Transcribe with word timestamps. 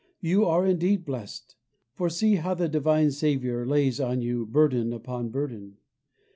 You 0.19 0.45
are 0.47 0.65
indeed 0.65 1.05
blessed; 1.05 1.55
for 1.93 2.09
see 2.09 2.37
how 2.37 2.55
the 2.55 2.67
divine 2.67 3.11
Saviour 3.11 3.67
lays 3.67 3.99
on 3.99 4.19
you 4.23 4.47
burden 4.47 4.93
upon 4.93 5.29
burden. 5.29 5.77